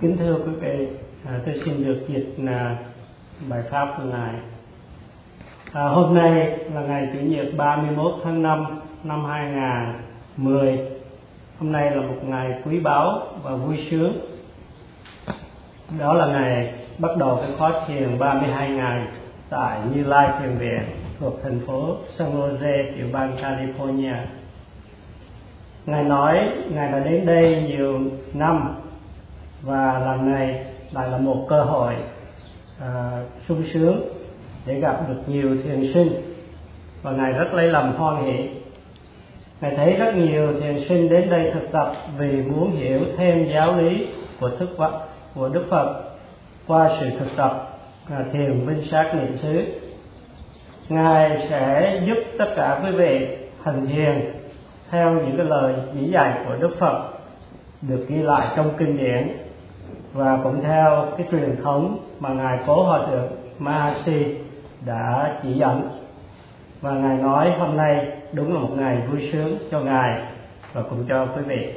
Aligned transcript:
Kính 0.00 0.16
thưa 0.16 0.36
quý 0.46 0.52
vị, 0.60 0.88
à, 1.26 1.40
tôi 1.46 1.54
xin 1.64 1.84
được 1.84 2.04
dịch 2.08 2.34
là 2.38 2.76
bài 3.48 3.62
pháp 3.70 3.94
của 3.96 4.04
ngài. 4.04 4.34
À, 5.72 5.82
hôm 5.82 6.14
nay 6.14 6.58
là 6.74 6.80
ngày 6.80 7.08
chủ 7.12 7.18
nhật 7.18 7.46
31 7.56 8.12
tháng 8.24 8.42
5 8.42 8.66
năm 9.04 9.24
2010. 9.24 10.78
Hôm 11.58 11.72
nay 11.72 11.90
là 11.90 12.02
một 12.02 12.16
ngày 12.22 12.62
quý 12.64 12.80
báu 12.80 13.22
và 13.42 13.54
vui 13.54 13.86
sướng. 13.90 14.12
Đó 15.98 16.12
là 16.12 16.26
ngày 16.26 16.74
bắt 16.98 17.16
đầu 17.16 17.36
cái 17.36 17.50
khóa 17.58 17.72
thiền 17.86 18.18
32 18.18 18.70
ngày 18.70 19.06
tại 19.50 19.80
Như 19.94 20.04
Lai 20.04 20.28
Thiền 20.40 20.58
Viện 20.58 20.82
thuộc 21.20 21.40
thành 21.42 21.60
phố 21.66 21.96
San 22.18 22.28
Jose, 22.28 22.92
tiểu 22.96 23.06
bang 23.12 23.36
California. 23.36 24.16
Ngài 25.86 26.04
nói 26.04 26.50
Ngài 26.70 26.92
đã 26.92 26.98
đến 26.98 27.26
đây 27.26 27.64
nhiều 27.68 28.00
năm 28.34 28.74
và 29.62 29.98
lần 29.98 30.32
này 30.32 30.64
lại 30.92 31.10
là 31.10 31.18
một 31.18 31.46
cơ 31.48 31.62
hội 31.62 31.94
à, 32.80 33.22
sung 33.48 33.62
sướng 33.72 34.00
để 34.66 34.80
gặp 34.80 35.08
được 35.08 35.22
nhiều 35.26 35.56
thiền 35.64 35.92
sinh. 35.94 36.12
Và 37.02 37.10
ngài 37.10 37.32
rất 37.32 37.54
lấy 37.54 37.68
làm 37.68 37.92
hoan 37.92 38.24
hỷ. 38.24 38.48
Ngài 39.60 39.76
thấy 39.76 39.92
rất 39.92 40.14
nhiều 40.14 40.60
thiền 40.60 40.84
sinh 40.88 41.08
đến 41.08 41.30
đây 41.30 41.50
thực 41.54 41.72
tập 41.72 41.92
vì 42.18 42.42
muốn 42.42 42.70
hiểu 42.70 43.00
thêm 43.16 43.48
giáo 43.52 43.76
lý 43.76 44.06
của 44.40 44.50
thức 44.50 44.68
phật, 44.78 44.92
của 45.34 45.48
đức 45.48 45.64
phật 45.70 46.02
qua 46.66 46.90
sự 47.00 47.06
thực 47.18 47.36
tập 47.36 47.78
à, 48.10 48.24
thiền 48.32 48.66
minh 48.66 48.82
sát 48.90 49.14
niệm 49.14 49.36
xứ. 49.42 49.64
Ngài 50.88 51.46
sẽ 51.50 52.00
giúp 52.06 52.22
tất 52.38 52.52
cả 52.56 52.80
quý 52.84 52.90
vị 52.90 53.26
hành 53.62 53.86
thiền 53.86 54.32
theo 54.90 55.12
những 55.12 55.36
cái 55.36 55.46
lời 55.46 55.74
chỉ 55.94 56.10
dạy 56.10 56.38
của 56.46 56.54
đức 56.60 56.76
phật 56.78 57.08
được 57.82 58.06
ghi 58.08 58.22
lại 58.22 58.48
trong 58.56 58.70
kinh 58.78 58.96
điển 58.96 59.45
và 60.16 60.40
cũng 60.42 60.62
theo 60.62 61.08
cái 61.18 61.26
truyền 61.30 61.56
thống 61.62 61.98
mà 62.20 62.28
ngài 62.28 62.58
cố 62.66 62.82
hòa 62.82 63.06
thượng 63.06 63.28
Mahasi 63.58 64.24
đã 64.86 65.40
chỉ 65.42 65.52
dẫn. 65.52 65.88
Và 66.80 66.90
ngài 66.90 67.16
nói 67.16 67.50
hôm 67.58 67.76
nay 67.76 68.06
đúng 68.32 68.54
là 68.54 68.60
một 68.60 68.70
ngày 68.76 69.06
vui 69.10 69.28
sướng 69.32 69.58
cho 69.70 69.80
ngài 69.80 70.22
và 70.72 70.82
cũng 70.82 71.04
cho 71.08 71.26
quý 71.26 71.42
vị. 71.42 71.72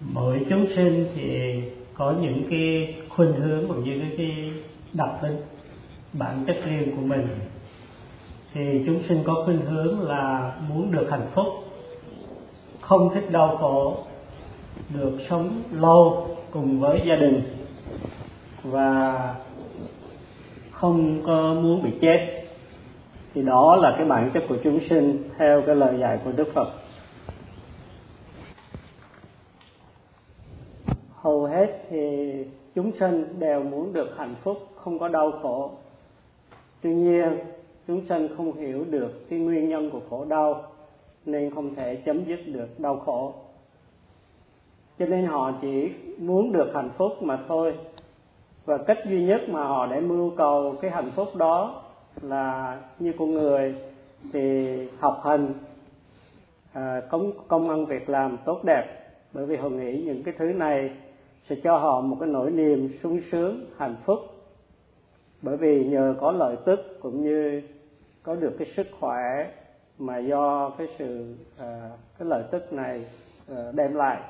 Mỗi 0.00 0.46
chúng 0.50 0.66
sinh 0.76 1.06
thì 1.14 1.54
có 1.94 2.14
những 2.20 2.42
cái 2.50 2.94
khuynh 3.08 3.32
hướng 3.32 3.68
cũng 3.68 3.84
như 3.84 4.00
cái, 4.00 4.10
cái 4.16 4.52
đặc 4.92 5.10
tính 5.22 5.36
bản 6.12 6.44
chất 6.46 6.56
riêng 6.64 6.96
của 6.96 7.02
mình. 7.02 7.28
Thì 8.54 8.82
chúng 8.86 9.02
sinh 9.08 9.22
có 9.26 9.42
khuynh 9.44 9.60
hướng 9.60 10.00
là 10.00 10.52
muốn 10.68 10.92
được 10.92 11.08
hạnh 11.10 11.26
phúc 11.34 11.46
không 12.80 13.14
thích 13.14 13.30
đau 13.30 13.56
khổ 13.60 13.96
được 14.94 15.18
sống 15.30 15.62
lâu 15.72 16.26
cùng 16.50 16.80
với 16.80 17.00
gia 17.08 17.16
đình 17.16 17.42
và 18.62 19.34
không 20.70 21.22
có 21.26 21.54
muốn 21.54 21.82
bị 21.82 21.90
chết, 22.00 22.44
thì 23.34 23.42
đó 23.42 23.76
là 23.76 23.94
cái 23.96 24.06
bản 24.06 24.30
chất 24.34 24.42
của 24.48 24.56
chúng 24.64 24.80
sinh 24.90 25.22
theo 25.38 25.62
cái 25.62 25.76
lời 25.76 25.98
dạy 26.00 26.18
của 26.24 26.32
Đức 26.32 26.48
Phật. 26.54 26.68
Hầu 31.14 31.44
hết 31.44 31.86
thì 31.90 32.32
chúng 32.74 32.92
sinh 33.00 33.38
đều 33.38 33.62
muốn 33.62 33.92
được 33.92 34.14
hạnh 34.18 34.34
phúc, 34.42 34.68
không 34.76 34.98
có 34.98 35.08
đau 35.08 35.32
khổ. 35.42 35.70
Tuy 36.82 36.94
nhiên, 36.94 37.38
chúng 37.86 38.02
sinh 38.08 38.36
không 38.36 38.52
hiểu 38.52 38.84
được 38.90 39.30
cái 39.30 39.38
nguyên 39.38 39.68
nhân 39.68 39.90
của 39.90 40.00
khổ 40.10 40.24
đau, 40.24 40.62
nên 41.26 41.54
không 41.54 41.74
thể 41.74 41.96
chấm 41.96 42.24
dứt 42.24 42.40
được 42.46 42.80
đau 42.80 42.96
khổ 42.96 43.34
cho 44.98 45.06
nên 45.06 45.26
họ 45.26 45.52
chỉ 45.62 45.90
muốn 46.18 46.52
được 46.52 46.70
hạnh 46.74 46.90
phúc 46.96 47.22
mà 47.22 47.38
thôi. 47.48 47.74
Và 48.64 48.78
cách 48.78 48.98
duy 49.08 49.24
nhất 49.24 49.40
mà 49.48 49.64
họ 49.64 49.86
để 49.86 50.00
mưu 50.00 50.30
cầu 50.36 50.74
cái 50.82 50.90
hạnh 50.90 51.10
phúc 51.16 51.28
đó 51.36 51.82
là 52.22 52.80
như 52.98 53.12
con 53.18 53.32
người 53.32 53.74
thì 54.32 54.76
học 54.98 55.20
hành 55.24 55.54
à, 56.72 57.00
công 57.10 57.32
công 57.48 57.70
ăn 57.70 57.86
việc 57.86 58.08
làm 58.08 58.36
tốt 58.44 58.64
đẹp. 58.64 58.84
Bởi 59.32 59.46
vì 59.46 59.56
họ 59.56 59.68
nghĩ 59.68 60.02
những 60.06 60.22
cái 60.22 60.34
thứ 60.38 60.44
này 60.44 60.90
sẽ 61.48 61.56
cho 61.64 61.78
họ 61.78 62.00
một 62.00 62.16
cái 62.20 62.28
nỗi 62.28 62.50
niềm 62.50 62.88
sung 63.02 63.20
sướng 63.32 63.64
hạnh 63.76 63.96
phúc. 64.04 64.18
Bởi 65.42 65.56
vì 65.56 65.84
nhờ 65.84 66.14
có 66.20 66.32
lợi 66.32 66.56
tức 66.64 66.98
cũng 67.00 67.22
như 67.22 67.62
có 68.22 68.34
được 68.34 68.56
cái 68.58 68.68
sức 68.76 68.86
khỏe 69.00 69.50
mà 69.98 70.18
do 70.18 70.70
cái 70.78 70.86
sự 70.98 71.34
à, 71.58 71.90
cái 72.18 72.28
lợi 72.28 72.42
tức 72.50 72.72
này 72.72 73.04
à, 73.48 73.72
đem 73.74 73.94
lại 73.94 74.20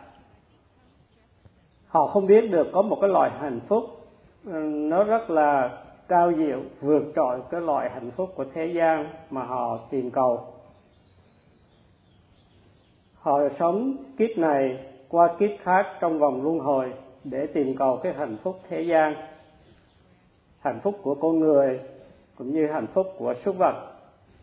họ 1.92 2.06
không 2.06 2.26
biết 2.26 2.50
được 2.50 2.66
có 2.72 2.82
một 2.82 2.98
cái 3.00 3.10
loại 3.10 3.30
hạnh 3.40 3.60
phúc 3.68 3.84
ừ, 4.44 4.52
nó 4.64 5.04
rất 5.04 5.30
là 5.30 5.78
cao 6.08 6.32
diệu, 6.36 6.60
vượt 6.80 7.02
trội 7.16 7.40
cái 7.50 7.60
loại 7.60 7.90
hạnh 7.90 8.10
phúc 8.16 8.32
của 8.36 8.44
thế 8.54 8.66
gian 8.66 9.08
mà 9.30 9.44
họ 9.44 9.78
tìm 9.90 10.10
cầu. 10.10 10.40
Họ 13.14 13.38
sống 13.58 13.96
kiếp 14.18 14.38
này 14.38 14.78
qua 15.08 15.34
kiếp 15.38 15.50
khác 15.62 15.86
trong 16.00 16.18
vòng 16.18 16.42
luân 16.42 16.58
hồi 16.58 16.92
để 17.24 17.46
tìm 17.46 17.76
cầu 17.76 17.96
cái 18.02 18.12
hạnh 18.12 18.36
phúc 18.42 18.60
thế 18.68 18.82
gian. 18.82 19.14
Hạnh 20.60 20.80
phúc 20.82 20.94
của 21.02 21.14
con 21.14 21.38
người 21.38 21.80
cũng 22.38 22.50
như 22.52 22.66
hạnh 22.66 22.86
phúc 22.94 23.06
của 23.18 23.34
súc 23.44 23.56
vật 23.58 23.74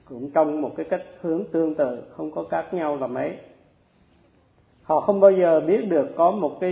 cũng 0.05 0.31
trong 0.31 0.61
một 0.61 0.71
cái 0.77 0.85
cách 0.89 1.03
hướng 1.21 1.43
tương 1.51 1.75
tự, 1.75 2.03
không 2.11 2.31
có 2.31 2.43
khác 2.43 2.73
nhau 2.73 2.97
là 2.97 3.07
mấy. 3.07 3.37
Họ 4.83 4.99
không 4.99 5.19
bao 5.19 5.31
giờ 5.31 5.59
biết 5.67 5.81
được 5.89 6.07
có 6.17 6.31
một 6.31 6.57
cái 6.59 6.71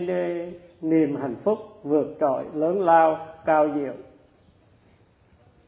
niềm 0.82 1.16
hạnh 1.16 1.36
phúc 1.44 1.58
vượt 1.84 2.16
trội 2.20 2.46
lớn 2.54 2.82
lao 2.82 3.18
cao 3.46 3.68
diệu. 3.76 3.94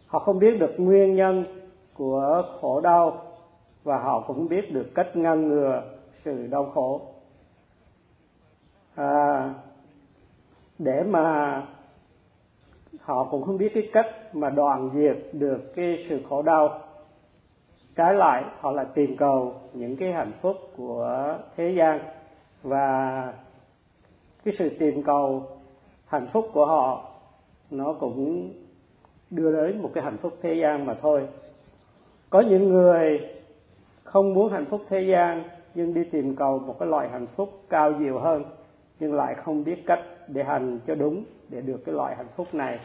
Họ 0.08 0.20
không 0.20 0.40
biết 0.40 0.60
được 0.60 0.72
nguyên 0.78 1.16
nhân 1.16 1.46
của 1.94 2.44
khổ 2.62 2.82
đau 2.82 3.22
và 3.84 3.98
họ 3.98 4.24
cũng 4.28 4.48
biết 4.48 4.74
được 4.74 4.88
cách 4.96 5.16
ngăn 5.16 5.48
ngừa 5.48 5.84
sự 6.24 6.48
đau 6.48 6.66
khổ. 6.66 7.02
À, 8.96 9.54
để 10.80 11.04
mà 11.04 11.62
họ 13.02 13.28
cũng 13.32 13.44
không 13.44 13.58
biết 13.58 13.72
cái 13.74 13.90
cách 13.94 14.36
mà 14.36 14.50
đoàn 14.50 14.90
diệt 14.94 15.18
được 15.34 15.76
cái 15.76 16.06
sự 16.10 16.22
khổ 16.30 16.42
đau. 16.42 16.80
Trái 17.96 18.14
lại 18.14 18.44
họ 18.60 18.72
lại 18.72 18.86
tìm 18.94 19.18
cầu 19.18 19.54
những 19.74 19.98
cái 19.98 20.14
hạnh 20.14 20.32
phúc 20.42 20.56
của 20.78 21.38
thế 21.58 21.74
gian 21.78 22.00
và 22.64 23.34
cái 24.44 24.54
sự 24.60 24.70
tìm 24.70 25.04
cầu, 25.04 25.48
hạnh 26.06 26.28
phúc 26.34 26.50
của 26.54 26.66
họ, 26.66 27.10
nó 27.72 27.94
cũng 27.94 28.54
đưa 29.30 29.52
đến 29.52 29.82
một 29.82 29.92
cái 29.94 30.04
hạnh 30.04 30.18
phúc 30.22 30.34
thế 30.42 30.54
gian 30.54 30.86
mà 30.86 30.96
thôi. 31.02 31.28
Có 32.30 32.42
những 32.42 32.70
người 32.70 33.20
không 34.04 34.34
muốn 34.34 34.52
hạnh 34.52 34.66
phúc 34.66 34.82
thế 34.90 35.02
gian, 35.02 35.44
nhưng 35.76 35.94
đi 35.94 36.04
tìm 36.04 36.36
cầu 36.36 36.60
một 36.60 36.80
cái 36.80 36.88
loại 36.88 37.10
hạnh 37.10 37.28
phúc 37.36 37.50
cao 37.70 37.94
diệu 38.00 38.20
hơn, 38.20 38.44
nhưng 39.00 39.14
lại 39.14 39.36
không 39.36 39.64
biết 39.64 39.84
cách 39.86 40.00
để 40.28 40.44
hành 40.44 40.80
cho 40.88 40.96
đúng 40.96 41.24
để 41.50 41.62
được 41.62 41.86
cái 41.86 41.96
loại 41.96 42.16
hạnh 42.16 42.28
phúc 42.36 42.48
này. 42.54 42.80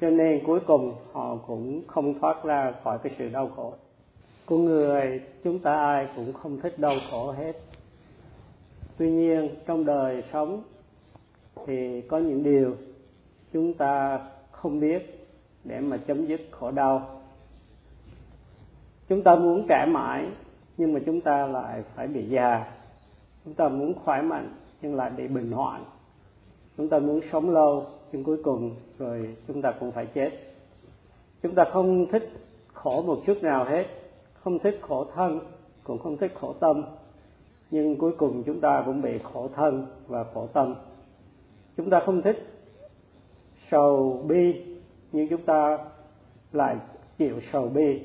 Cho 0.00 0.10
nên 0.10 0.44
cuối 0.46 0.60
cùng 0.66 0.94
họ 1.12 1.36
cũng 1.46 1.82
không 1.86 2.18
thoát 2.20 2.44
ra 2.44 2.72
khỏi 2.84 2.98
cái 3.02 3.12
sự 3.18 3.28
đau 3.28 3.50
khổ. 3.56 3.72
Con 4.46 4.64
người, 4.64 5.22
chúng 5.44 5.58
ta 5.58 5.72
ai 5.74 6.08
cũng 6.16 6.32
không 6.32 6.60
thích 6.60 6.78
đau 6.78 6.94
khổ 7.10 7.30
hết. 7.30 7.52
Tuy 8.98 9.10
nhiên, 9.10 9.48
trong 9.66 9.84
đời 9.84 10.22
sống 10.32 10.62
thì 11.66 12.00
có 12.00 12.18
những 12.18 12.42
điều 12.42 12.74
chúng 13.52 13.74
ta 13.74 14.20
không 14.50 14.80
biết 14.80 15.28
để 15.64 15.80
mà 15.80 15.96
chấm 15.96 16.26
dứt 16.26 16.40
khổ 16.50 16.70
đau. 16.70 17.20
Chúng 19.08 19.22
ta 19.22 19.34
muốn 19.34 19.66
trẻ 19.68 19.86
mãi, 19.88 20.26
nhưng 20.76 20.92
mà 20.92 21.00
chúng 21.06 21.20
ta 21.20 21.46
lại 21.46 21.82
phải 21.94 22.06
bị 22.06 22.28
già. 22.28 22.72
Chúng 23.44 23.54
ta 23.54 23.68
muốn 23.68 23.94
khỏe 24.04 24.22
mạnh, 24.22 24.54
nhưng 24.82 24.94
lại 24.94 25.10
bị 25.16 25.28
bệnh 25.28 25.52
hoạn. 25.52 25.84
Chúng 26.76 26.88
ta 26.88 26.98
muốn 26.98 27.20
sống 27.32 27.50
lâu, 27.50 27.86
nhưng 28.12 28.24
cuối 28.24 28.42
cùng 28.44 28.74
rồi 28.98 29.36
chúng 29.48 29.62
ta 29.62 29.72
cũng 29.80 29.92
phải 29.92 30.06
chết. 30.06 30.30
Chúng 31.42 31.54
ta 31.54 31.64
không 31.72 32.06
thích 32.12 32.30
khổ 32.72 33.02
một 33.02 33.18
chút 33.26 33.42
nào 33.42 33.64
hết, 33.64 33.84
không 34.34 34.58
thích 34.58 34.78
khổ 34.82 35.06
thân, 35.14 35.40
cũng 35.84 35.98
không 35.98 36.16
thích 36.16 36.32
khổ 36.40 36.52
tâm. 36.52 36.82
Nhưng 37.70 37.96
cuối 37.96 38.12
cùng 38.18 38.42
chúng 38.46 38.60
ta 38.60 38.82
cũng 38.86 39.02
bị 39.02 39.18
khổ 39.32 39.48
thân 39.56 39.86
và 40.06 40.24
khổ 40.34 40.46
tâm 40.52 40.74
chúng 41.78 41.90
ta 41.90 42.00
không 42.00 42.22
thích 42.22 42.46
sầu 43.70 44.20
bi 44.28 44.64
nhưng 45.12 45.28
chúng 45.28 45.42
ta 45.42 45.78
lại 46.52 46.76
chịu 47.18 47.40
sầu 47.52 47.68
bi. 47.68 48.02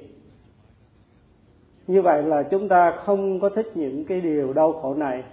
Như 1.88 2.02
vậy 2.02 2.24
là 2.24 2.44
chúng 2.44 2.68
ta 2.70 3.02
không 3.06 3.40
có 3.40 3.50
thích 3.50 3.72
những 3.76 4.06
cái 4.06 4.22
điều 4.22 4.54
đau 4.54 4.74
khổ 4.74 4.94
này 4.94 5.24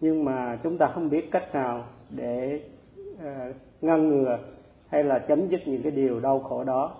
nhưng 0.00 0.24
mà 0.24 0.58
chúng 0.62 0.78
ta 0.78 0.86
không 0.94 1.10
biết 1.10 1.30
cách 1.30 1.54
nào 1.54 1.84
để 2.10 2.60
uh, 3.12 3.56
ngăn 3.80 4.08
ngừa 4.08 4.38
hay 4.88 5.04
là 5.04 5.18
chấm 5.18 5.48
dứt 5.48 5.60
những 5.66 5.82
cái 5.82 5.92
điều 5.92 6.20
đau 6.20 6.40
khổ 6.40 6.64
đó. 6.64 6.92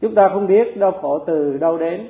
Chúng 0.00 0.14
ta 0.14 0.28
không 0.32 0.46
biết 0.46 0.76
đau 0.76 0.92
khổ 1.02 1.18
từ 1.18 1.58
đâu 1.58 1.78
đến 1.78 2.08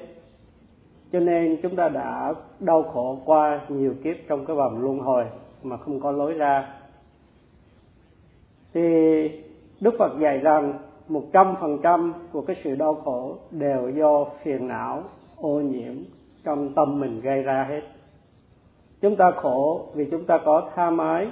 cho 1.12 1.20
nên 1.20 1.56
chúng 1.62 1.76
ta 1.76 1.88
đã 1.88 2.34
đau 2.60 2.82
khổ 2.82 3.18
qua 3.24 3.60
nhiều 3.68 3.94
kiếp 4.04 4.16
trong 4.28 4.46
cái 4.46 4.56
vòng 4.56 4.82
luân 4.82 4.98
hồi 4.98 5.24
mà 5.62 5.76
không 5.76 6.00
có 6.00 6.10
lối 6.10 6.34
ra. 6.34 6.74
Thì 8.72 8.80
đức 9.80 9.94
phật 9.98 10.18
dạy 10.20 10.38
rằng 10.38 10.78
một 11.08 11.22
trăm 11.32 11.54
phần 11.60 11.78
trăm 11.82 12.14
của 12.32 12.42
cái 12.42 12.56
sự 12.64 12.76
đau 12.76 12.94
khổ 12.94 13.36
đều 13.50 13.90
do 13.90 14.24
phiền 14.42 14.68
não, 14.68 15.02
ô 15.36 15.60
nhiễm 15.60 15.94
trong 16.44 16.74
tâm 16.74 17.00
mình 17.00 17.20
gây 17.20 17.42
ra 17.42 17.66
hết. 17.68 17.80
Chúng 19.00 19.16
ta 19.16 19.30
khổ 19.36 19.86
vì 19.94 20.08
chúng 20.10 20.24
ta 20.24 20.38
có 20.44 20.70
tha 20.74 20.90
mái, 20.90 21.28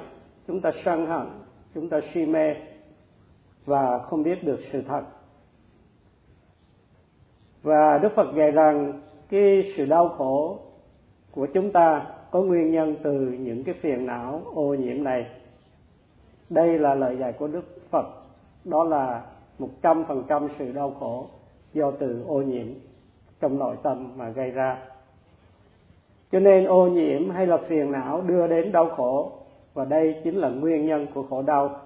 chúng 0.47 0.61
ta 0.61 0.71
sân 0.85 1.07
hận, 1.07 1.27
chúng 1.75 1.89
ta 1.89 2.01
si 2.13 2.27
mê 2.27 2.55
và 3.65 3.99
không 3.99 4.23
biết 4.23 4.45
được 4.45 4.61
sự 4.73 4.83
thật. 4.83 5.03
Và 7.63 7.99
đức 8.03 8.09
phật 8.17 8.27
dạy 8.37 8.51
rằng 8.51 9.01
cái 9.31 9.73
sự 9.77 9.87
đau 9.87 10.09
khổ 10.09 10.59
của 11.31 11.47
chúng 11.55 11.73
ta 11.73 12.07
có 12.31 12.41
nguyên 12.41 12.73
nhân 12.73 12.97
từ 13.03 13.13
những 13.21 13.65
cái 13.65 13.75
phiền 13.81 14.07
não, 14.07 14.43
ô 14.55 14.75
nhiễm 14.75 15.05
này. 15.05 15.27
Đây 16.51 16.79
là 16.79 16.95
lời 16.95 17.17
dạy 17.17 17.33
của 17.33 17.47
đức 17.47 17.91
phật. 17.91 18.07
Đó 18.65 18.85
là 18.85 19.23
một 19.59 19.69
trăm 19.83 20.05
phần 20.05 20.25
trăm 20.29 20.49
sự 20.59 20.73
đau 20.73 20.91
khổ 21.01 21.27
do 21.73 21.91
từ 21.91 22.25
ô 22.29 22.43
nhiễm 22.43 22.67
trong 23.41 23.59
nội 23.59 23.77
tâm 23.83 24.13
mà 24.17 24.29
gây 24.29 24.51
ra. 24.51 24.79
Cho 26.33 26.41
nên 26.41 26.65
ô 26.65 26.89
nhiễm 26.89 27.31
hay 27.31 27.47
là 27.47 27.57
phiền 27.57 27.93
não 27.93 28.21
đưa 28.21 28.47
đến 28.47 28.73
đau 28.73 28.89
khổ, 28.89 29.33
và 29.75 29.85
đây 29.85 30.21
chính 30.25 30.37
là 30.37 30.49
nguyên 30.49 30.87
nhân 30.87 31.07
của 31.15 31.23
khổ 31.23 31.43
đau. 31.43 31.81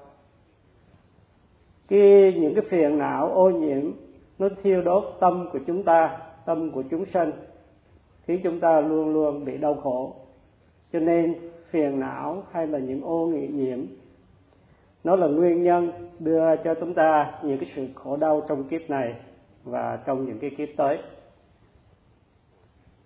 Khi 1.88 2.32
những 2.32 2.54
cái 2.54 2.64
phiền 2.68 2.98
não, 2.98 3.32
ô 3.32 3.50
nhiễm, 3.50 3.92
nó 4.38 4.48
thiêu 4.62 4.82
đốt 4.82 5.04
tâm 5.20 5.48
của 5.52 5.58
chúng 5.66 5.82
ta, 5.82 6.18
tâm 6.44 6.70
của 6.70 6.82
chúng 6.90 7.04
sanh, 7.04 7.32
khiến 8.26 8.40
chúng 8.44 8.60
ta 8.60 8.80
luôn 8.80 9.12
luôn 9.12 9.44
bị 9.44 9.58
đau 9.58 9.74
khổ 9.74 10.14
cho 10.92 11.00
nên 11.00 11.34
phiền 11.70 12.00
não 12.00 12.42
hay 12.52 12.66
là 12.66 12.78
những 12.78 13.02
ô 13.02 13.26
nhiễm, 13.26 13.78
nó 15.04 15.16
là 15.16 15.26
nguyên 15.26 15.62
nhân 15.62 15.92
đưa 16.18 16.56
cho 16.64 16.74
chúng 16.74 16.94
ta 16.94 17.32
những 17.42 17.58
cái 17.58 17.70
sự 17.76 17.86
khổ 17.94 18.16
đau 18.16 18.42
trong 18.48 18.64
kiếp 18.64 18.90
này 18.90 19.14
và 19.64 19.98
trong 20.06 20.26
những 20.26 20.38
cái 20.38 20.50
kiếp 20.50 20.68
tới. 20.76 20.98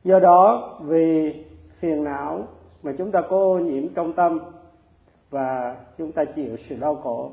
Do 0.05 0.19
đó, 0.19 0.75
vì 0.85 1.35
phiền 1.81 2.05
não 2.05 2.49
mà 2.83 2.93
chúng 2.99 3.11
ta 3.11 3.21
có 3.21 3.37
ô 3.37 3.59
nhiễm 3.59 3.88
trong 3.88 4.12
tâm 4.12 4.38
và 5.31 5.77
chúng 5.99 6.12
ta 6.12 6.25
chịu 6.25 6.56
sự 6.69 6.77
đau 6.81 6.94
khổ. 6.94 7.33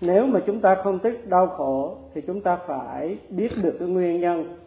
Nếu 0.00 0.26
mà 0.26 0.40
chúng 0.46 0.60
ta 0.60 0.76
không 0.84 0.98
thích 0.98 1.28
đau 1.28 1.46
khổ 1.46 1.96
thì 2.14 2.20
chúng 2.20 2.40
ta 2.40 2.58
phải 2.66 3.18
biết 3.30 3.50
được 3.62 3.76
cái 3.78 3.88
nguyên 3.88 4.20
nhân 4.20 4.58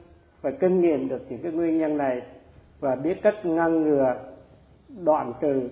và 0.41 0.51
kinh 0.51 0.81
nghiệm 0.81 1.09
được 1.09 1.21
những 1.29 1.39
cái 1.43 1.51
nguyên 1.51 1.77
nhân 1.77 1.97
này 1.97 2.21
và 2.79 2.95
biết 2.95 3.21
cách 3.23 3.45
ngăn 3.45 3.83
ngừa 3.83 4.15
đoạn 4.89 5.33
trừ 5.41 5.69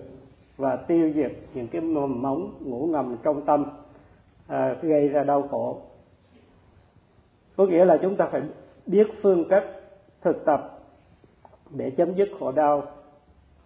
và 0.56 0.76
tiêu 0.76 1.12
diệt 1.14 1.32
những 1.54 1.68
cái 1.68 1.80
mầm 1.80 2.22
móng 2.22 2.52
ngủ 2.60 2.86
ngầm 2.86 3.16
trong 3.22 3.44
tâm 3.44 3.64
à, 4.46 4.76
gây 4.82 5.08
ra 5.08 5.24
đau 5.24 5.48
khổ. 5.50 5.80
Có 7.56 7.66
nghĩa 7.66 7.84
là 7.84 7.98
chúng 8.02 8.16
ta 8.16 8.28
phải 8.32 8.42
biết 8.86 9.06
phương 9.22 9.48
cách 9.48 9.64
thực 10.22 10.44
tập 10.44 10.78
để 11.70 11.90
chấm 11.90 12.14
dứt 12.14 12.28
khổ 12.40 12.52
đau. 12.52 12.82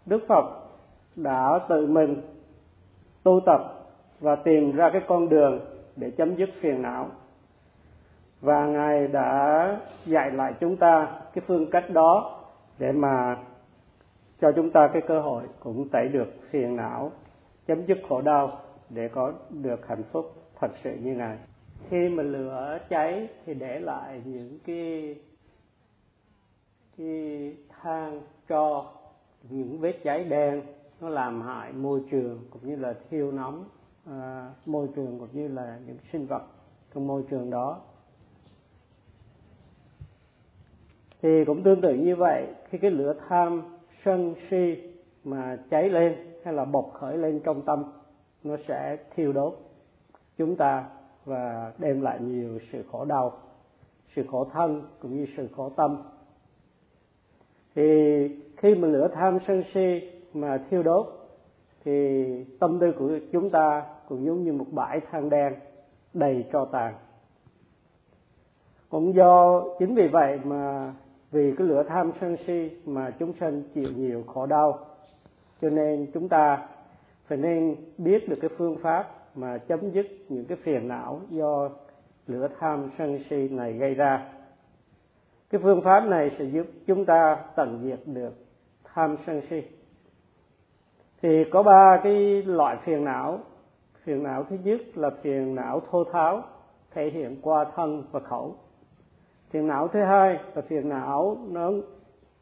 Đức 0.07 0.23
phật 0.29 0.45
đã 1.17 1.61
tự 1.69 1.87
mình 1.87 2.23
tu 3.23 3.41
tập 3.47 3.61
và 4.21 4.37
tìm 4.37 4.77
ra 4.77 4.91
cái 4.93 5.03
con 5.09 5.29
đường 5.29 5.61
để 5.97 6.11
chấm 6.11 6.37
dứt 6.37 6.49
phiền 6.61 6.83
não. 6.83 7.09
Và 8.41 8.67
ngài 8.67 9.09
đã 9.09 9.77
dạy 10.07 10.31
lại 10.31 10.55
chúng 10.61 10.77
ta 10.77 11.21
cái 11.35 11.45
phương 11.47 11.71
cách 11.71 11.91
đó 11.91 12.39
để 12.79 12.93
mà 12.93 13.37
cho 14.41 14.53
chúng 14.57 14.71
ta 14.71 14.91
cái 14.93 15.03
cơ 15.09 15.21
hội 15.21 15.45
cũng 15.61 15.89
tẩy 15.89 16.09
được 16.09 16.29
phiền 16.51 16.77
não 16.77 17.13
chấm 17.67 17.87
dứt 17.87 17.99
khổ 18.09 18.21
đau 18.21 18.61
để 18.91 19.09
có 19.09 19.33
được 19.51 19.87
hạnh 19.89 20.03
phúc 20.13 20.35
thật 20.61 20.71
sự 20.85 20.97
như 21.03 21.15
này 21.15 21.39
khi 21.89 22.09
mà 22.09 22.23
lửa 22.23 22.79
cháy 22.89 23.29
thì 23.47 23.55
để 23.55 23.81
lại 23.81 24.23
những 24.25 24.59
cái 24.67 25.17
cái 26.97 27.57
than 27.69 28.21
cho 28.49 28.93
những 29.51 29.79
vết 29.79 30.01
cháy 30.05 30.25
đen. 30.25 30.63
Nó 31.01 31.09
làm 31.09 31.43
hại 31.43 31.73
môi 31.73 32.03
trường 32.11 32.47
cũng 32.51 32.69
như 32.69 32.77
là 32.77 32.95
thiêu 33.11 33.33
nóng 33.33 33.65
à, 34.07 34.51
môi 34.67 34.89
trường 34.97 35.19
cũng 35.19 35.29
như 35.33 35.49
là 35.49 35.79
những 35.87 35.97
sinh 36.13 36.27
vật 36.27 36.43
trong 36.95 37.07
môi 37.07 37.25
trường 37.31 37.51
đó. 37.51 37.81
Thì 41.23 41.45
cũng 41.45 41.63
tương 41.63 41.81
tự 41.81 41.95
như 41.95 42.17
vậy 42.17 42.47
khi 42.69 42.79
cái 42.79 42.91
lửa 42.91 43.15
tham 43.29 43.63
sân 44.05 44.35
si 44.51 44.77
mà 45.25 45.59
cháy 45.71 45.89
lên 45.89 46.17
hay 46.45 46.55
là 46.55 46.65
bộc 46.65 46.91
khởi 46.95 47.19
lên 47.19 47.41
trong 47.45 47.63
tâm, 47.63 47.85
nó 48.45 48.57
sẽ 48.69 48.97
thiêu 49.15 49.33
đốt 49.33 49.59
chúng 50.39 50.57
ta 50.57 50.89
và 51.25 51.73
đem 51.79 52.01
lại 52.01 52.21
nhiều 52.21 52.59
sự 52.73 52.85
khổ 52.93 53.05
đau, 53.05 53.33
sự 54.17 54.25
khổ 54.31 54.45
thân 54.45 54.83
cũng 55.01 55.17
như 55.17 55.27
sự 55.37 55.49
khổ 55.57 55.69
tâm. 55.69 56.03
Thì 57.75 57.83
khi 58.57 58.75
mà 58.75 58.89
lửa 58.89 59.09
tham 59.15 59.39
sân 59.47 59.63
si 59.75 60.11
mà 60.35 60.59
thiêu 60.71 60.83
đốt, 60.83 61.07
thì 61.85 62.25
tâm 62.61 62.79
tư 62.81 62.93
của 62.99 63.11
chúng 63.33 63.51
ta 63.51 63.87
cũng 64.09 64.25
giống 64.25 64.45
như 64.45 64.53
một 64.53 64.67
bãi 64.73 65.01
than 65.01 65.31
đen 65.31 65.55
đầy 66.15 66.45
tro 66.53 66.65
tàn. 66.65 66.95
Cũng 68.89 69.15
do 69.15 69.65
chính 69.79 69.95
vì 69.95 70.09
vậy 70.09 70.39
mà 70.45 70.95
vì 71.33 71.55
cái 71.59 71.67
lửa 71.67 71.83
tham 71.89 72.13
sân 72.21 72.37
si 72.47 72.71
mà 72.87 73.11
chúng 73.19 73.33
sanh 73.41 73.63
chịu 73.75 73.89
nhiều 73.97 74.25
khổ 74.27 74.47
đau. 74.47 74.79
Cho 75.63 75.71
nên 75.71 76.07
chúng 76.15 76.29
ta 76.29 76.69
phải 77.27 77.39
nên 77.39 77.77
biết 77.99 78.29
được 78.29 78.39
cái 78.41 78.51
phương 78.59 78.77
pháp 78.83 79.09
mà 79.35 79.59
chấm 79.59 79.91
dứt 79.91 80.07
những 80.29 80.45
cái 80.45 80.59
phiền 80.63 80.89
não 80.89 81.21
do 81.29 81.69
lửa 82.27 82.49
tham 82.59 82.91
sân 82.99 83.19
si 83.31 83.49
này 83.49 83.73
gây 83.73 83.95
ra. 83.95 84.33
Cái 85.51 85.61
phương 85.65 85.83
pháp 85.83 86.01
này 86.01 86.31
sẽ 86.39 86.45
giúp 86.45 86.67
chúng 86.87 87.05
ta 87.05 87.37
tận 87.57 87.81
diệt 87.85 88.01
được 88.07 88.35
tham 88.85 89.17
sân 89.27 89.43
si. 89.51 89.63
Thì 91.23 91.45
có 91.51 91.63
ba 91.63 92.01
cái 92.03 92.43
loại 92.43 92.77
phiền 92.85 93.05
não. 93.05 93.39
Phiền 94.05 94.23
não 94.23 94.45
thứ 94.45 94.57
nhất 94.65 94.81
là 94.95 95.11
phiền 95.23 95.55
não 95.55 95.81
thô 95.91 96.05
tháo, 96.05 96.43
thể 96.91 97.11
hiện 97.11 97.37
qua 97.43 97.65
thân 97.77 98.05
và 98.13 98.21
khẩu 98.21 98.55
phiền 99.51 99.67
não 99.67 99.89
thứ 99.89 100.01
hai 100.01 100.39
là 100.55 100.63
phiền 100.63 100.89
não 100.89 101.39
nó 101.49 101.71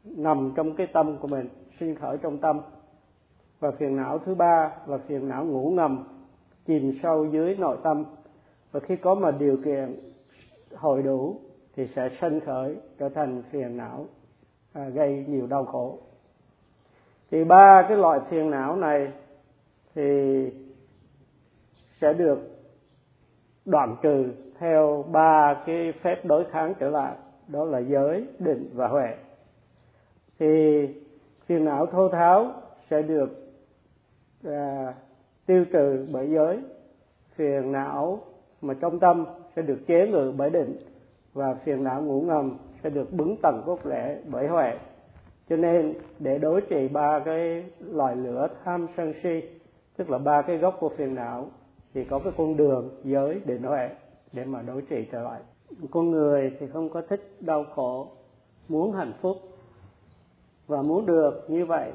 nằm 0.03 0.51
trong 0.55 0.75
cái 0.75 0.87
tâm 0.87 1.17
của 1.17 1.27
mình 1.27 1.49
sinh 1.79 1.95
khởi 1.95 2.17
trong 2.17 2.37
tâm. 2.37 2.61
Và 3.59 3.71
phiền 3.71 3.95
não 3.95 4.19
thứ 4.19 4.35
ba 4.35 4.71
là 4.87 4.97
phiền 4.97 5.29
não 5.29 5.45
ngủ 5.45 5.69
ngầm 5.69 6.03
chìm 6.65 6.99
sâu 7.03 7.25
dưới 7.25 7.55
nội 7.55 7.77
tâm. 7.83 8.05
Và 8.71 8.79
khi 8.79 8.95
có 8.95 9.15
mà 9.15 9.31
điều 9.31 9.57
kiện 9.65 9.99
hội 10.75 11.03
đủ 11.03 11.39
thì 11.75 11.87
sẽ 11.95 12.09
sinh 12.21 12.39
khởi 12.39 12.75
trở 12.99 13.09
thành 13.09 13.43
phiền 13.51 13.77
não 13.77 14.05
à, 14.73 14.89
gây 14.89 15.25
nhiều 15.27 15.47
đau 15.47 15.65
khổ. 15.65 15.97
Thì 17.31 17.43
ba 17.43 17.85
cái 17.87 17.97
loại 17.97 18.19
phiền 18.29 18.51
não 18.51 18.75
này 18.75 19.11
thì 19.95 20.01
sẽ 22.01 22.13
được 22.13 22.58
đoạn 23.65 23.95
trừ 24.01 24.25
theo 24.59 25.05
ba 25.11 25.63
cái 25.65 25.93
phép 26.01 26.25
đối 26.25 26.45
kháng 26.45 26.73
trở 26.79 26.89
lại 26.89 27.15
đó 27.47 27.65
là 27.65 27.79
giới 27.79 28.25
định 28.39 28.69
và 28.73 28.87
huệ. 28.87 29.15
Thì 30.39 30.87
phiền 31.45 31.65
não 31.65 31.85
thô 31.85 32.09
tháo 32.09 32.51
sẽ 32.89 33.01
được 33.01 33.29
à, 34.43 34.93
tiêu 35.45 35.65
trừ 35.73 36.07
bởi 36.13 36.29
giới. 36.29 36.59
Phiền 37.35 37.71
não 37.71 38.19
mà 38.61 38.73
trong 38.73 38.99
tâm 38.99 39.25
sẽ 39.55 39.61
được 39.61 39.79
chế 39.87 40.07
ngự 40.07 40.33
bởi 40.37 40.49
định 40.49 40.75
và 41.33 41.53
phiền 41.53 41.83
não 41.83 42.01
ngủ 42.01 42.21
ngầm 42.21 42.57
sẽ 42.83 42.89
được 42.89 43.13
bứng 43.13 43.35
tầng 43.41 43.63
cốt 43.65 43.85
lễ 43.85 44.17
bởi 44.31 44.47
huệ. 44.47 44.77
Cho 45.49 45.55
nên 45.55 45.93
để 46.19 46.37
đối 46.37 46.61
trị 46.61 46.87
ba 46.87 47.19
cái 47.19 47.63
loại 47.79 48.15
lửa 48.15 48.47
tham 48.63 48.87
sân 48.97 49.13
si 49.23 49.41
tức 49.97 50.09
là 50.09 50.17
ba 50.17 50.41
cái 50.41 50.57
gốc 50.57 50.77
của 50.79 50.89
phiền 50.89 51.15
não 51.15 51.47
thì 51.93 52.05
có 52.05 52.19
cái 52.19 52.33
con 52.37 52.57
đường 52.57 52.89
giới 53.03 53.41
định 53.45 53.63
huệ 53.63 53.89
để 54.31 54.45
mà 54.45 54.61
đối 54.61 54.81
trị 54.81 55.07
trở 55.11 55.21
lại. 55.21 55.41
Con 55.91 56.11
người 56.11 56.57
thì 56.59 56.67
không 56.67 56.89
có 56.89 57.01
thích 57.01 57.37
đau 57.39 57.65
khổ, 57.75 58.07
muốn 58.67 58.91
hạnh 58.91 59.13
phúc. 59.21 59.37
Và 60.67 60.81
muốn 60.81 61.05
được 61.05 61.45
như 61.47 61.65
vậy 61.65 61.91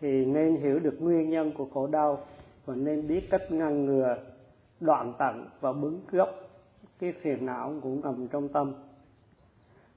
thì 0.00 0.24
nên 0.24 0.56
hiểu 0.56 0.78
được 0.78 0.96
nguyên 1.00 1.30
nhân 1.30 1.52
của 1.58 1.66
khổ 1.74 1.86
đau 1.86 2.18
và 2.66 2.74
nên 2.74 3.08
biết 3.08 3.30
cách 3.30 3.52
ngăn 3.52 3.84
ngừa, 3.84 4.16
đoạn 4.80 5.12
tận 5.18 5.48
và 5.60 5.72
bứng 5.72 6.00
gốc 6.10 6.28
cái 6.98 7.12
phiền 7.22 7.46
não 7.46 7.74
cũng 7.82 8.00
nằm 8.00 8.28
trong 8.28 8.48
tâm. 8.48 8.74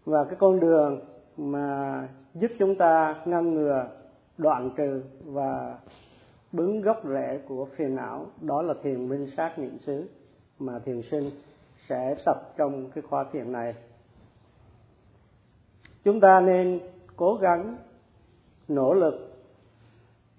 Và 0.05 0.23
cái 0.23 0.35
con 0.39 0.59
đường 0.59 0.99
mà 1.37 2.07
giúp 2.33 2.51
chúng 2.59 2.75
ta 2.75 3.15
ngăn 3.25 3.53
ngừa, 3.53 3.87
đoạn 4.37 4.71
trừ 4.77 5.03
và 5.25 5.79
bứng 6.51 6.81
gốc 6.81 7.01
rễ 7.03 7.39
của 7.47 7.65
phiền 7.65 7.95
não, 7.95 8.25
đó 8.41 8.61
là 8.61 8.73
thiền 8.83 9.09
minh 9.09 9.27
sát 9.37 9.59
niệm 9.59 9.77
xứ, 9.79 10.09
mà 10.59 10.79
thiền 10.79 11.01
sinh 11.01 11.29
sẽ 11.89 12.15
tập 12.25 12.53
trong 12.57 12.91
cái 12.91 13.01
khóa 13.01 13.25
thiền 13.31 13.51
này. 13.51 13.73
Chúng 16.03 16.19
ta 16.19 16.41
nên 16.41 16.79
cố 17.15 17.35
gắng, 17.41 17.77
nỗ 18.67 18.93
lực, 18.93 19.13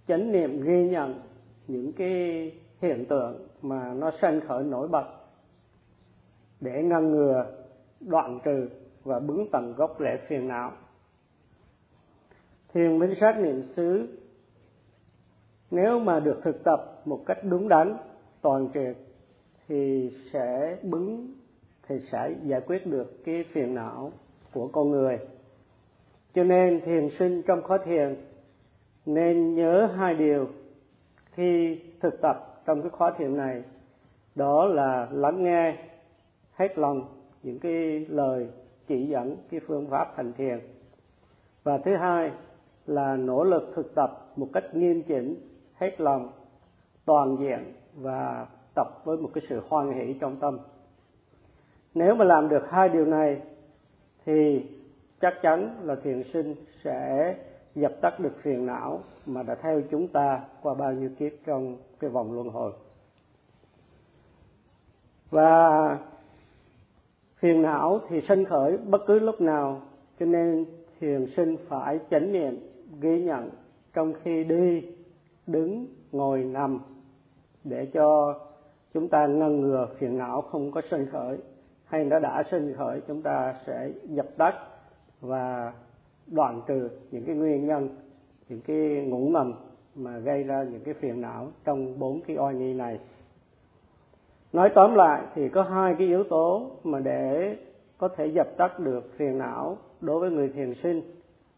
chánh 0.08 0.32
niệm 0.32 0.62
ghi 0.62 0.88
nhận 0.88 1.20
những 1.68 1.92
cái 1.92 2.52
hiện 2.80 3.04
tượng 3.08 3.48
mà 3.62 3.94
nó 3.94 4.10
sanh 4.22 4.40
khởi 4.48 4.64
nổi 4.64 4.88
bật, 4.88 5.06
để 6.60 6.82
ngăn 6.82 7.10
ngừa, 7.10 7.46
đoạn 8.00 8.40
trừ 8.44 8.68
và 9.04 9.18
bứng 9.20 9.46
tận 9.52 9.74
gốc 9.76 9.96
rễ 10.00 10.18
phiền 10.28 10.48
não. 10.48 10.72
Thiền 12.74 12.98
minh 12.98 13.14
sát 13.20 13.38
niệm 13.38 13.62
xứ 13.62 14.08
nếu 15.70 15.98
mà 15.98 16.20
được 16.20 16.40
thực 16.42 16.64
tập 16.64 17.02
một 17.04 17.22
cách 17.26 17.38
đúng 17.42 17.68
đắn, 17.68 17.96
toàn 18.42 18.68
triệt, 18.74 18.96
thì 19.68 20.10
sẽ 20.32 20.76
bứng, 20.82 21.34
thì 21.88 21.96
sẽ 22.12 22.34
giải 22.44 22.60
quyết 22.60 22.86
được 22.86 23.24
cái 23.24 23.44
phiền 23.52 23.74
não 23.74 24.12
của 24.52 24.68
con 24.68 24.90
người. 24.90 25.18
Cho 26.34 26.44
nên 26.44 26.80
thiền 26.80 27.08
sinh 27.18 27.42
trong 27.42 27.62
khóa 27.62 27.78
thiền 27.84 28.16
nên 29.06 29.54
nhớ 29.54 29.86
hai 29.96 30.14
điều. 30.14 30.48
Khi 31.32 31.80
thực 32.00 32.20
tập 32.22 32.62
trong 32.66 32.82
cái 32.82 32.90
khóa 32.90 33.12
thiền 33.18 33.36
này, 33.36 33.62
đó 34.34 34.64
là 34.64 35.08
lắng 35.12 35.44
nghe, 35.44 35.76
hết 36.52 36.78
lòng 36.78 37.04
những 37.42 37.58
cái 37.58 38.06
lời 38.08 38.48
chỉ 38.86 39.06
dẫn, 39.06 39.36
cái 39.50 39.60
phương 39.66 39.86
pháp 39.90 40.12
hành 40.16 40.32
thiền. 40.32 40.60
Và 41.62 41.78
thứ 41.78 41.96
hai 41.96 42.30
là 42.86 43.16
nỗ 43.16 43.44
lực 43.44 43.72
thực 43.74 43.94
tập 43.94 44.32
một 44.36 44.48
cách 44.52 44.64
nghiêm 44.74 45.02
chỉnh 45.02 45.34
hết 45.80 46.00
lòng, 46.00 46.30
toàn 47.04 47.37
diện 47.40 47.72
và 47.94 48.46
tập 48.75 49.04
với 49.04 49.16
một 49.16 49.30
cái 49.34 49.44
sự 49.49 49.62
hoan 49.68 49.92
hỷ 49.92 50.14
trong 50.20 50.37
tâm. 50.37 50.58
Nếu 51.94 52.14
mà 52.14 52.25
làm 52.25 52.49
được 52.49 52.70
hai 52.70 52.88
điều 52.88 53.04
này, 53.04 53.40
thì 54.25 54.66
chắc 55.20 55.34
chắn 55.42 55.76
là 55.82 55.94
thiền 55.94 56.22
sinh 56.32 56.54
sẽ 56.84 57.34
dập 57.75 57.92
tắt 58.00 58.20
được 58.20 58.32
phiền 58.42 58.66
não 58.66 59.00
mà 59.26 59.42
đã 59.42 59.54
theo 59.54 59.80
chúng 59.90 60.08
ta 60.08 60.40
qua 60.62 60.75
bao 60.75 60.92
nhiêu 60.92 61.10
kiếp 61.18 61.32
trong 61.46 61.76
cái 62.00 62.10
vòng 62.10 62.32
luân 62.32 62.49
hồi. 62.49 62.72
Và 65.30 65.99
phiền 67.37 67.62
não 67.62 68.00
thì 68.08 68.20
sinh 68.20 68.44
khởi 68.44 68.76
bất 68.76 69.00
cứ 69.06 69.18
lúc 69.18 69.40
nào, 69.40 69.80
cho 70.20 70.26
nên 70.26 70.64
thiền 71.00 71.26
sinh 71.37 71.56
phải 71.68 71.99
chánh 72.10 72.32
niệm, 72.32 72.58
ghi 73.00 73.22
nhận 73.22 73.50
trong 73.94 74.12
khi 74.22 74.44
đi 74.44 74.82
đứng 75.47 75.87
ngồi 76.12 76.44
nằm 76.44 76.80
để 77.64 77.87
cho 77.87 78.38
chúng 78.94 79.09
ta 79.09 79.26
ngăn 79.26 79.61
ngừa 79.61 79.88
phiền 79.99 80.18
não 80.18 80.42
không 80.42 80.73
có 80.73 80.80
sinh 80.90 81.06
khởi. 81.12 81.38
Hay 81.85 82.04
nó 82.04 82.18
đã 82.18 82.42
sinh 82.50 82.75
khởi, 82.76 83.00
chúng 83.09 83.23
ta 83.23 83.54
sẽ 83.66 83.90
dập 84.04 84.26
tắt 84.37 84.54
và 85.20 85.73
đoạn 86.26 86.62
trừ 86.66 86.88
những 87.11 87.25
cái 87.25 87.37
nguyên 87.37 87.66
nhân, 87.66 87.88
những 88.49 88.61
cái 88.61 88.76
ngủ 89.09 89.28
ngầm 89.28 89.52
mà 89.94 90.18
gây 90.18 90.42
ra 90.42 90.62
những 90.62 90.80
cái 90.85 90.94
phiền 90.94 91.20
não 91.20 91.49
trong 91.64 91.99
bốn 91.99 92.20
cái 92.26 92.37
oai 92.37 92.54
nghi 92.54 92.75
này. 92.75 92.99
Nói 94.52 94.70
tóm 94.75 94.94
lại 94.94 95.23
thì 95.35 95.49
có 95.49 95.62
hai 95.62 95.94
cái 95.99 96.06
yếu 96.06 96.25
tố 96.25 96.70
mà 96.85 97.00
để 97.00 97.56
có 97.99 98.09
thể 98.09 98.26
dập 98.26 98.56
tắt 98.56 98.78
được 98.78 99.12
phiền 99.16 99.38
não 99.38 99.78
đối 100.00 100.20
với 100.20 100.30
người 100.30 100.49
thiền 100.49 100.75
sinh 100.82 101.02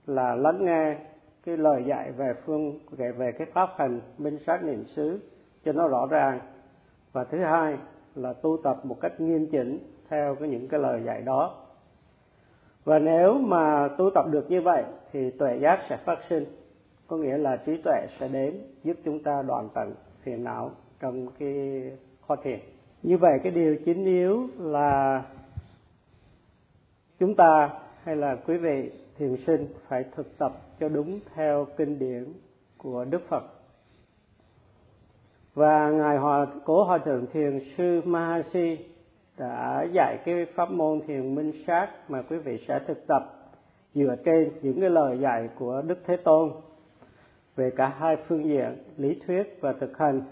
là 0.07 0.35
lắng 0.35 0.65
nghe 0.65 0.97
cái 1.45 1.57
lời 1.57 1.85
dạy 1.87 2.13
về 2.13 2.35
phương, 2.45 2.79
về 2.91 3.13
về 3.13 3.33
cái 3.33 3.47
pháp 3.53 3.69
hành 3.77 4.01
minh 4.19 4.39
sát 4.47 4.65
niệm 4.65 4.85
xứ 4.85 5.21
cho 5.65 5.73
nó 5.73 5.89
rõ 5.89 6.07
ràng. 6.11 6.41
Và 7.13 7.25
thứ 7.25 7.39
hai 7.39 7.77
là 8.15 8.33
tu 8.33 8.57
tập 8.65 8.81
một 8.85 9.01
cách 9.01 9.21
nghiêm 9.21 9.47
chỉnh 9.47 9.79
theo 10.09 10.35
cái 10.35 10.49
những 10.49 10.69
cái 10.69 10.81
lời 10.81 11.03
dạy 11.05 11.23
đó. 11.23 11.55
Và 12.85 12.99
nếu 12.99 13.35
mà 13.35 13.89
tu 13.99 14.11
tập 14.15 14.25
được 14.31 14.51
như 14.51 14.61
vậy 14.61 14.85
thì 15.13 15.31
tuệ 15.31 15.59
giác 15.59 15.81
sẽ 15.89 15.97
phát 15.97 16.19
sinh, 16.29 16.45
có 17.07 17.17
nghĩa 17.17 17.39
là 17.39 17.57
trí 17.57 17.83
tuệ 17.85 18.07
sẽ 18.21 18.29
đến 18.29 18.61
giúp 18.85 18.97
chúng 19.05 19.23
ta 19.23 19.43
đoạn 19.43 19.69
tận 19.75 19.95
phiền 20.23 20.45
não 20.45 20.71
trong 21.01 21.27
cái 21.39 21.83
kho 22.29 22.37
thiền. 22.37 22.59
Như 23.03 23.19
vậy 23.19 23.39
cái 23.43 23.53
điều 23.53 23.77
chính 23.85 24.05
yếu 24.05 24.49
là 24.59 25.23
chúng 27.19 27.35
ta 27.35 27.71
hay 28.03 28.17
là 28.17 28.37
quý 28.47 28.57
vị 28.57 28.91
thiền 29.19 29.37
sinh 29.47 29.67
phải 29.89 30.05
thực 30.17 30.39
tập 30.39 30.53
cho 30.81 30.89
đúng 30.89 31.21
theo 31.35 31.67
kinh 31.77 31.99
điển 31.99 32.25
của 32.79 33.05
đức 33.05 33.23
phật. 33.29 33.43
Và 35.55 35.91
ngài 35.91 36.19
hòa, 36.19 36.47
cố 36.65 36.85
hòa 36.85 36.99
thượng 36.99 37.27
thiền 37.33 37.61
sư 37.77 38.01
mahasi 38.05 38.79
đã 39.39 39.87
dạy 39.93 40.19
cái 40.25 40.47
pháp 40.55 40.71
môn 40.71 41.01
thiền 41.07 41.35
minh 41.35 41.53
sát 41.67 41.89
mà 42.09 42.23
quý 42.23 42.39
vị 42.39 42.65
sẽ 42.69 42.81
thực 42.87 43.07
tập 43.07 43.23
dựa 43.95 44.17
trên 44.25 44.51
những 44.63 44.81
cái 44.81 44.91
lời 44.91 45.19
dạy 45.19 45.49
của 45.59 45.83
đức 45.87 45.99
thế 46.07 46.17
tôn 46.17 46.51
về 47.57 47.71
cả 47.77 47.87
hai 47.99 48.17
phương 48.29 48.45
diện, 48.45 48.77
lý 48.97 49.21
thuyết 49.27 49.59
và 49.61 49.73
thực 49.73 49.99
hành. 49.99 50.23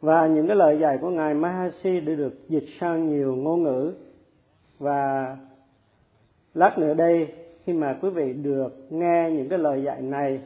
Và 0.00 0.26
những 0.26 0.46
cái 0.46 0.56
lời 0.56 0.78
dạy 0.80 0.98
của 1.00 1.10
ngài 1.10 1.34
Mahasi 1.34 2.00
đã 2.00 2.14
được 2.14 2.48
dịch 2.48 2.66
sang 2.80 3.08
nhiều 3.08 3.36
ngôn 3.36 3.62
ngữ 3.62 3.94
và 4.78 5.36
lát 6.58 6.78
nữa 6.78 6.94
đây, 6.94 7.28
khi 7.64 7.72
mà 7.72 7.98
quý 8.02 8.10
vị 8.10 8.32
được 8.32 8.86
nghe 8.90 9.30
những 9.30 9.48
cái 9.48 9.58
lời 9.58 9.82
dạy 9.82 10.02
này, 10.02 10.40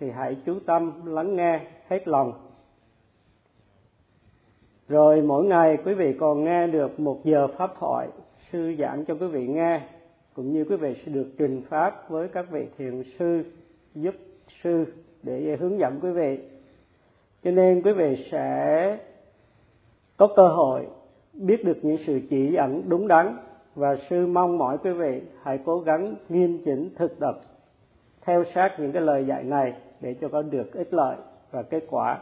thì 0.00 0.10
hãy 0.10 0.36
chú 0.46 0.58
tâm 0.66 1.06
lắng 1.06 1.36
nghe 1.36 1.60
hết 1.88 2.08
lòng. 2.08 2.32
Rồi 4.88 5.22
mỗi 5.22 5.44
ngày 5.44 5.76
quý 5.84 5.94
vị 5.94 6.16
còn 6.20 6.44
nghe 6.44 6.66
được 6.66 7.00
một 7.00 7.24
giờ 7.24 7.46
pháp 7.46 7.70
thoại 7.80 8.08
sư 8.52 8.74
giảng 8.78 9.04
cho 9.04 9.14
quý 9.14 9.26
vị 9.26 9.46
nghe, 9.46 9.80
cũng 10.34 10.52
như 10.52 10.64
quý 10.64 10.76
vị 10.76 10.94
sẽ 11.06 11.12
được 11.12 11.26
trình 11.38 11.62
pháp 11.68 12.10
với 12.10 12.28
các 12.28 12.50
vị 12.50 12.66
thiền 12.78 13.02
sư, 13.18 13.42
giúp 13.94 14.14
sư 14.62 14.84
để 15.22 15.56
hướng 15.60 15.78
dẫn 15.78 16.00
quý 16.02 16.10
vị. 16.10 16.38
Cho 17.44 17.50
nên 17.50 17.82
quý 17.82 17.92
vị 17.92 18.26
sẽ 18.32 18.98
có 20.16 20.28
cơ 20.36 20.48
hội 20.48 20.86
biết 21.32 21.64
được 21.64 21.78
những 21.82 21.96
sự 22.06 22.20
chỉ 22.30 22.52
dẫn 22.52 22.82
đúng 22.88 23.08
đắn 23.08 23.36
và 23.78 23.96
sư 24.10 24.26
mong 24.26 24.58
mỏi 24.58 24.78
quý 24.78 24.90
vị, 24.90 25.22
hãy 25.42 25.58
cố 25.64 25.78
gắng 25.78 26.14
nghiêm 26.28 26.62
chỉnh 26.64 26.90
thực 26.96 27.18
tập, 27.20 27.40
theo 28.20 28.44
sát 28.54 28.76
những 28.78 28.92
cái 28.92 29.02
lời 29.02 29.26
dạy 29.26 29.44
này 29.44 29.74
để 30.00 30.14
cho 30.20 30.28
có 30.28 30.42
được 30.42 30.72
ích 30.72 30.94
lợi 30.94 31.16
và 31.50 31.62
kết 31.62 31.84
quả 31.90 32.18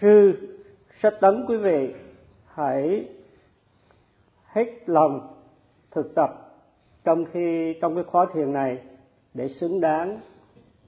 sư, 0.00 0.32
sách 1.02 1.14
tấn 1.20 1.44
quý 1.48 1.56
vị, 1.56 1.94
hãy 2.46 3.08
hết 4.44 4.66
lòng 4.86 5.34
thực 5.90 6.14
tập 6.14 6.30
trong 7.04 7.24
khi, 7.32 7.74
trong 7.80 7.94
cái 7.94 8.04
khóa 8.04 8.26
thiền 8.34 8.52
này 8.52 8.78
để 9.34 9.48
xứng 9.48 9.80
đáng 9.80 10.20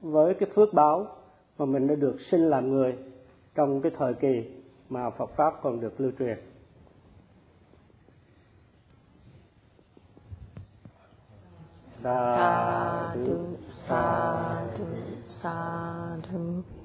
với 0.01 0.35
cái 0.35 0.49
phước 0.55 0.75
báo 0.75 1.07
mà 1.59 1.67
mình 1.67 1.87
đã 1.87 1.95
được 1.95 2.17
sinh 2.31 2.51
làm 2.51 2.71
người 2.71 2.95
trong 3.55 3.81
cái 3.81 3.93
thời 3.99 4.15
kỳ 4.15 4.51
mà 4.89 5.11
Phật 5.11 5.31
pháp 5.37 5.55
còn 5.63 5.81
được 5.81 6.01
lưu 6.01 6.11
truyền. 6.19 6.39
Sadhu, 12.07 13.59
sadhu, 13.89 14.87
sadhu. 15.43 16.76